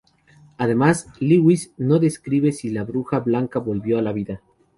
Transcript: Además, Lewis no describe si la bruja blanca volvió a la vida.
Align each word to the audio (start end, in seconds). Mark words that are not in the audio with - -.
Además, 0.57 1.09
Lewis 1.19 1.75
no 1.77 1.99
describe 1.99 2.51
si 2.53 2.71
la 2.71 2.83
bruja 2.83 3.19
blanca 3.19 3.59
volvió 3.59 3.99
a 3.99 4.01
la 4.01 4.11
vida. 4.13 4.41